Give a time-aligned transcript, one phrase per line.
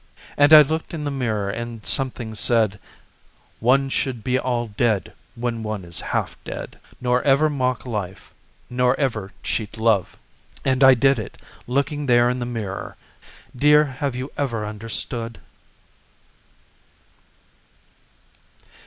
[0.35, 2.79] And I looked in the mirror and something said:
[3.59, 8.33] "One should be all dead when one is half dead—" Nor ever mock life,
[8.67, 10.17] nor ever cheat love."
[10.65, 12.95] And I did it looking there in the mirror—
[13.55, 15.39] Dear, have you ever understood?